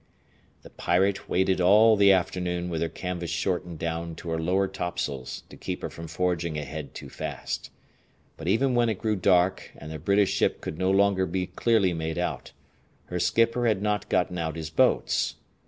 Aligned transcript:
The 0.63 0.71
Pirate 0.71 1.29
waited 1.29 1.61
all 1.61 1.95
the 1.95 2.11
afternoon 2.11 2.69
with 2.71 2.81
her 2.81 2.89
canvas 2.89 3.29
shortened 3.29 3.77
down 3.77 4.15
to 4.15 4.29
her 4.31 4.39
lower 4.39 4.67
topsails 4.67 5.43
to 5.49 5.55
keep 5.55 5.83
her 5.83 5.91
from 5.91 6.07
forging 6.07 6.57
ahead 6.57 6.95
too 6.95 7.07
fast. 7.07 7.69
But 8.35 8.47
even 8.47 8.73
when 8.73 8.89
it 8.89 8.97
grew 8.97 9.15
dark 9.15 9.69
and 9.77 9.91
the 9.91 9.99
British 9.99 10.31
ship 10.31 10.59
could 10.59 10.79
no 10.79 10.89
longer 10.89 11.27
be 11.27 11.45
clearly 11.45 11.93
made 11.93 12.17
out, 12.17 12.51
her 13.13 13.19
skipper 13.19 13.67
had 13.67 13.83
not 13.83 14.09
gotten 14.09 14.39
out 14.39 14.55
his 14.55 14.71
boats. 14.71 15.35